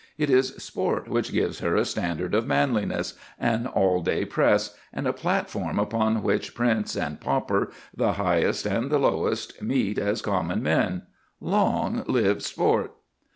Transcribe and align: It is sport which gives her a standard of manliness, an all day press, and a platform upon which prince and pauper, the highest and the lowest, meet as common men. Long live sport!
It 0.17 0.31
is 0.31 0.55
sport 0.55 1.07
which 1.07 1.31
gives 1.31 1.59
her 1.59 1.75
a 1.75 1.85
standard 1.85 2.33
of 2.33 2.47
manliness, 2.47 3.13
an 3.39 3.67
all 3.67 4.01
day 4.01 4.25
press, 4.25 4.75
and 4.91 5.05
a 5.05 5.13
platform 5.13 5.77
upon 5.77 6.23
which 6.23 6.55
prince 6.55 6.95
and 6.95 7.21
pauper, 7.21 7.71
the 7.95 8.13
highest 8.13 8.65
and 8.65 8.89
the 8.89 8.97
lowest, 8.97 9.61
meet 9.61 9.99
as 9.99 10.23
common 10.23 10.63
men. 10.63 11.03
Long 11.39 12.03
live 12.07 12.41
sport! 12.41 12.93